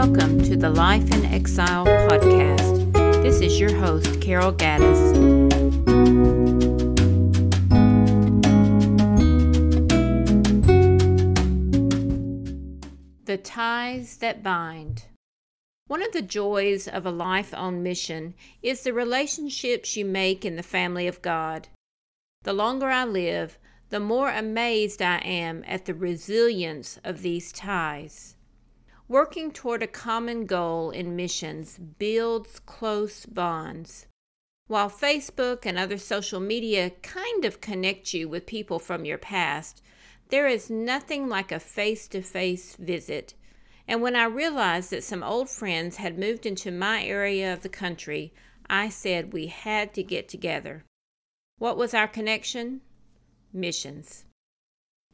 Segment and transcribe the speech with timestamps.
[0.00, 2.92] Life in Exile podcast.
[3.22, 5.12] This is your host, Carol Gaddis.
[13.26, 15.04] The Ties That Bind.
[15.86, 18.32] One of the joys of a life on mission
[18.62, 21.68] is the relationships you make in the family of God.
[22.44, 23.58] The longer I live,
[23.90, 28.34] the more amazed I am at the resilience of these ties.
[29.10, 34.06] Working toward a common goal in missions builds close bonds.
[34.68, 39.82] While Facebook and other social media kind of connect you with people from your past,
[40.30, 43.34] there is nothing like a face to face visit
[43.90, 47.68] and when I realized that some old friends had moved into my area of the
[47.68, 48.32] country,
[48.68, 50.84] I said we had to get together.
[51.58, 52.82] What was our connection?
[53.52, 54.26] Missions.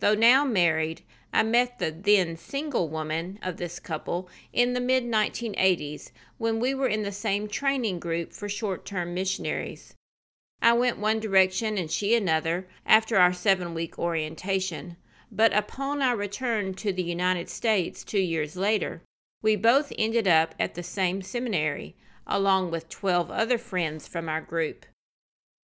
[0.00, 1.00] Though now married,
[1.36, 6.72] I met the then single woman of this couple in the mid 1980s when we
[6.72, 9.94] were in the same training group for short term missionaries.
[10.62, 14.96] I went one direction and she another after our seven week orientation,
[15.30, 19.02] but upon our return to the United States two years later,
[19.42, 24.40] we both ended up at the same seminary, along with 12 other friends from our
[24.40, 24.86] group.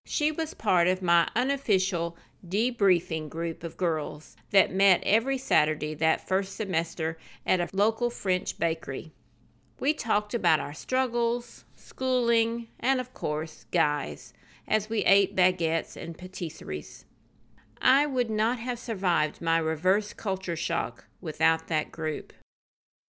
[0.06, 6.28] She was part of my unofficial debriefing group of girls that met every Saturday that
[6.28, 9.14] first semester at a local French bakery.
[9.80, 14.34] We talked about our struggles, schooling, and of course, guys,
[14.68, 17.06] as we ate baguettes and patisseries.
[17.82, 22.32] I would not have survived my reverse culture shock without that group.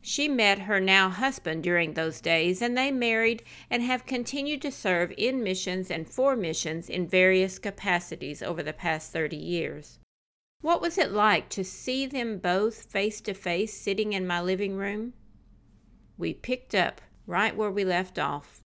[0.04, 4.72] She met her now husband during those days, and they married and have continued to
[4.72, 10.00] serve in missions and for missions in various capacities over the past 30 years.
[10.60, 14.74] What was it like to see them both face to face sitting in my living
[14.76, 15.12] room?
[16.18, 18.60] We picked up right where we left off.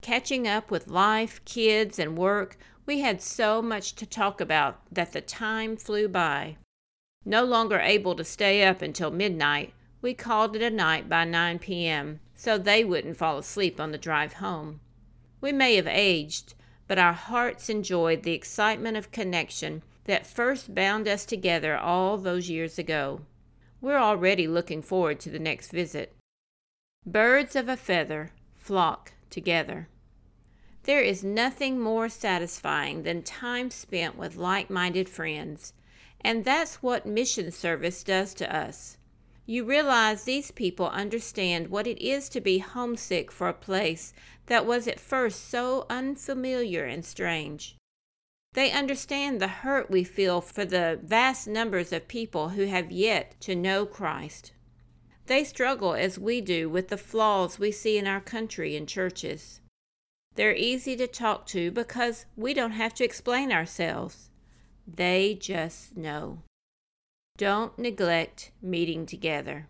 [0.00, 2.56] Catching up with life, kids, and work
[2.86, 6.56] we had so much to talk about that the time flew by.
[7.24, 11.60] No longer able to stay up until midnight, we called it a night by 9
[11.60, 12.18] p.m.
[12.34, 14.80] so they wouldn't fall asleep on the drive home.
[15.40, 16.54] We may have aged,
[16.88, 22.50] but our hearts enjoyed the excitement of connection that first bound us together all those
[22.50, 23.20] years ago.
[23.80, 26.14] We're already looking forward to the next visit.
[27.06, 29.88] Birds of a feather flock together.
[30.82, 35.74] There is nothing more satisfying than time spent with like minded friends,
[36.20, 38.96] and that's what mission service does to us.
[39.44, 44.14] You realize these people understand what it is to be homesick for a place
[44.46, 47.76] that was at first so unfamiliar and strange.
[48.54, 53.34] They understand the hurt we feel for the vast numbers of people who have yet
[53.40, 54.52] to know Christ.
[55.26, 59.60] They struggle as we do with the flaws we see in our country and churches.
[60.34, 64.30] They're easy to talk to because we don't have to explain ourselves.
[64.86, 66.42] They just know.
[67.36, 69.68] Don't neglect meeting together.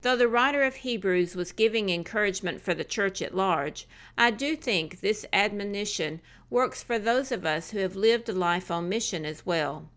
[0.00, 3.86] Though the writer of Hebrews was giving encouragement for the church at large,
[4.18, 6.20] I do think this admonition
[6.50, 9.90] works for those of us who have lived a life on mission as well.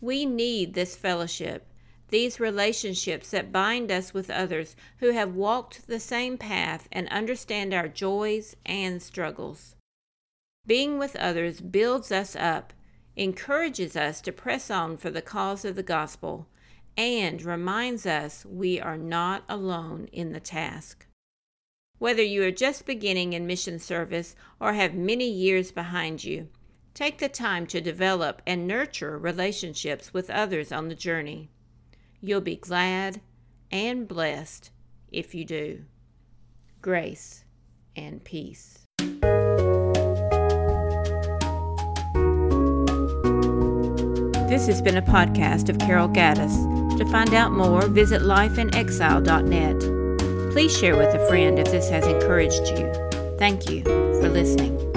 [0.00, 1.66] We need this fellowship
[2.10, 7.72] these relationships that bind us with others who have walked the same path and understand
[7.72, 9.76] our joys and struggles.
[10.66, 12.72] Being with others builds us up,
[13.16, 16.46] encourages us to press on for the cause of the gospel,
[16.96, 21.06] and reminds us we are not alone in the task.
[21.98, 26.48] Whether you are just beginning in mission service or have many years behind you,
[26.94, 31.50] take the time to develop and nurture relationships with others on the journey.
[32.20, 33.20] You'll be glad
[33.70, 34.70] and blessed
[35.12, 35.84] if you do.
[36.80, 37.44] Grace
[37.96, 38.86] and peace.
[44.60, 46.98] This has been a podcast of Carol Gaddis.
[46.98, 50.52] To find out more, visit lifeinexile.net.
[50.52, 52.92] Please share with a friend if this has encouraged you.
[53.38, 54.89] Thank you for listening.